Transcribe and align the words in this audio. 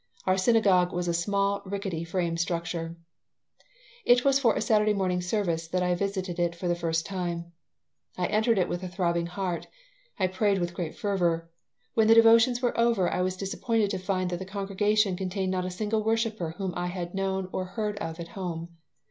Our 0.25 0.35
synagogue 0.35 0.91
was 0.93 1.07
a 1.07 1.13
small, 1.13 1.61
rickety, 1.63 2.03
frame 2.03 2.35
structure 2.35 2.97
It 4.03 4.25
was 4.25 4.39
for 4.39 4.55
a 4.55 4.59
Saturday 4.59 4.93
morning 4.95 5.21
service 5.21 5.67
that 5.67 5.83
I 5.83 5.93
visited 5.93 6.39
it 6.39 6.55
for 6.55 6.67
the 6.67 6.73
first 6.73 7.05
time. 7.05 7.51
I 8.17 8.25
entered 8.25 8.57
it 8.57 8.67
with 8.67 8.81
throbbing 8.91 9.27
heart. 9.27 9.67
I 10.17 10.25
prayed 10.25 10.57
with 10.57 10.73
great 10.73 10.95
fervor. 10.95 11.51
When 11.93 12.07
the 12.07 12.15
devotions 12.15 12.63
were 12.63 12.75
over 12.79 13.11
I 13.11 13.21
was 13.21 13.37
disappointed 13.37 13.91
to 13.91 13.99
find 13.99 14.31
that 14.31 14.39
the 14.39 14.43
congregation 14.45 15.15
contained 15.15 15.51
not 15.51 15.65
a 15.65 15.69
single 15.69 16.03
worshiper 16.03 16.55
whom 16.57 16.73
I 16.75 16.87
had 16.87 17.13
known 17.13 17.47
or 17.51 17.65
heard 17.65 17.99
of 17.99 18.19
at 18.19 18.29
home. 18.29 18.69